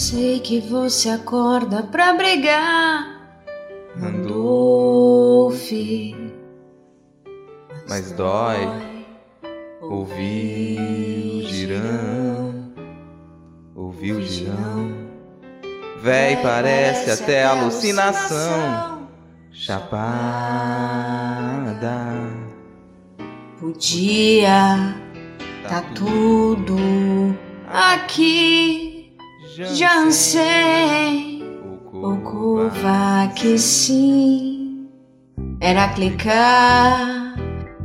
[0.00, 3.36] Sei que você acorda pra brigar,
[4.00, 5.70] Randolph.
[7.86, 8.66] Mas dói
[9.82, 12.72] ouvir o girão,
[13.76, 14.90] ouvir o girão.
[16.00, 19.06] Véi, parece até alucinação,
[19.52, 20.00] chapada.
[23.60, 24.96] Podia
[25.68, 26.78] tá tudo
[27.68, 28.89] aqui.
[29.62, 31.42] Já sei,
[31.92, 34.88] o curva que sim.
[35.60, 37.36] Era clicar,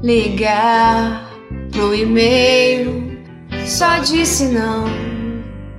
[0.02, 1.30] ligar
[1.74, 3.20] pro e-mail.
[3.66, 4.86] Só disse não.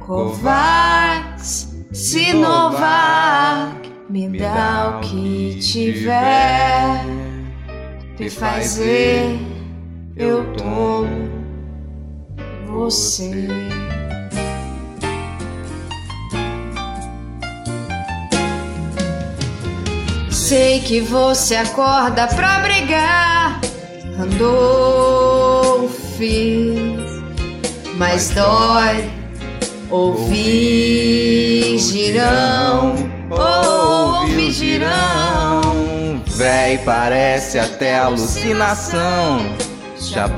[0.01, 7.01] Covax, Sinovac, me dá o que tiver.
[8.19, 9.39] Pfizer,
[10.15, 11.31] eu tomo
[12.67, 13.49] você.
[20.37, 23.59] Sei que você acorda pra brigar,
[24.19, 25.91] Randolph.
[27.97, 29.11] Mas dói
[29.91, 32.95] ouvir girão,
[33.31, 36.23] oh, ouvir girão.
[36.27, 39.41] Véi, parece até alucinação,
[39.99, 40.37] chapada.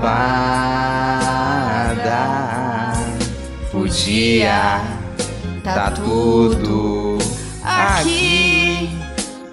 [3.73, 4.81] Podia
[5.65, 7.19] tá tudo
[7.63, 8.58] aqui.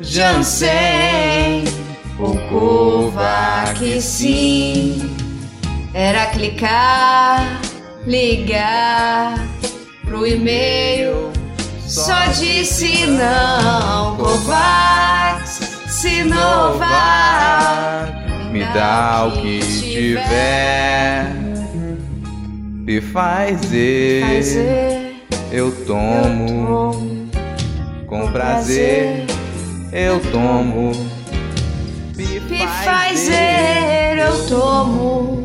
[0.06, 1.64] Jansen,
[2.20, 5.02] o Kovac sim.
[5.94, 7.59] Era clicar,
[8.06, 9.39] ligar
[10.06, 11.31] pro e-mail.
[11.88, 16.86] Só disse não, Kovacs, Sinovac.
[18.51, 21.34] Me dá o que tiver.
[22.88, 24.44] E fazer,
[25.51, 27.28] eu tomo
[28.07, 29.34] com prazer.
[29.97, 30.91] Eu tomo.
[32.17, 33.38] Pfizer,
[34.19, 35.41] eu tomo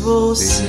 [0.00, 0.64] você.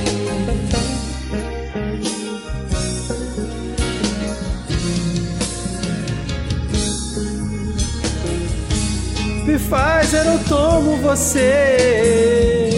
[9.44, 12.75] Pfizer, eu tomo você.